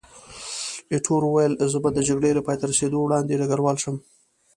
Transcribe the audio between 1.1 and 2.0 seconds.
وویل، زه به د